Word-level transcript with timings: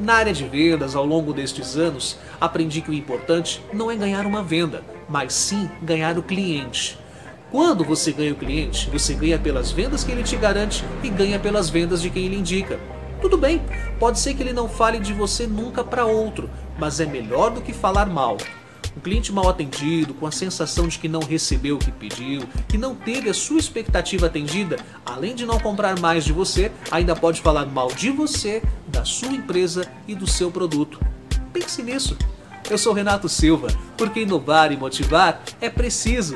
Na 0.00 0.14
área 0.14 0.32
de 0.32 0.44
vendas, 0.44 0.96
ao 0.96 1.04
longo 1.04 1.30
destes 1.34 1.76
anos, 1.76 2.16
aprendi 2.40 2.80
que 2.80 2.90
o 2.90 2.94
importante 2.94 3.62
não 3.70 3.90
é 3.90 3.96
ganhar 3.96 4.24
uma 4.24 4.42
venda, 4.42 4.82
mas 5.06 5.34
sim 5.34 5.68
ganhar 5.82 6.16
o 6.16 6.22
cliente. 6.22 6.98
Quando 7.50 7.84
você 7.84 8.10
ganha 8.10 8.32
o 8.32 8.36
cliente, 8.36 8.88
você 8.88 9.12
ganha 9.12 9.38
pelas 9.38 9.70
vendas 9.70 10.02
que 10.02 10.10
ele 10.10 10.22
te 10.22 10.36
garante 10.36 10.82
e 11.02 11.10
ganha 11.10 11.38
pelas 11.38 11.68
vendas 11.68 12.00
de 12.00 12.08
quem 12.08 12.24
ele 12.24 12.38
indica. 12.38 12.80
Tudo 13.20 13.36
bem, 13.36 13.60
pode 13.98 14.18
ser 14.18 14.32
que 14.32 14.42
ele 14.42 14.54
não 14.54 14.70
fale 14.70 14.98
de 14.98 15.12
você 15.12 15.46
nunca 15.46 15.84
para 15.84 16.06
outro, 16.06 16.48
mas 16.78 16.98
é 16.98 17.04
melhor 17.04 17.50
do 17.50 17.60
que 17.60 17.74
falar 17.74 18.06
mal. 18.06 18.38
Um 18.96 19.00
cliente 19.00 19.32
mal 19.32 19.48
atendido, 19.48 20.14
com 20.14 20.26
a 20.26 20.32
sensação 20.32 20.88
de 20.88 20.98
que 20.98 21.08
não 21.08 21.20
recebeu 21.20 21.76
o 21.76 21.78
que 21.78 21.92
pediu, 21.92 22.42
que 22.68 22.76
não 22.76 22.94
teve 22.94 23.30
a 23.30 23.34
sua 23.34 23.58
expectativa 23.58 24.26
atendida, 24.26 24.76
além 25.06 25.34
de 25.34 25.46
não 25.46 25.58
comprar 25.60 25.98
mais 25.98 26.24
de 26.24 26.32
você, 26.32 26.72
ainda 26.90 27.14
pode 27.14 27.40
falar 27.40 27.66
mal 27.66 27.88
de 27.88 28.10
você, 28.10 28.62
da 28.88 29.04
sua 29.04 29.32
empresa 29.32 29.88
e 30.08 30.14
do 30.14 30.26
seu 30.26 30.50
produto. 30.50 31.00
Pense 31.52 31.82
nisso. 31.82 32.16
Eu 32.68 32.78
sou 32.78 32.92
Renato 32.92 33.28
Silva, 33.28 33.68
porque 33.96 34.20
inovar 34.20 34.70
e 34.72 34.76
motivar 34.76 35.42
é 35.60 35.68
preciso. 35.68 36.34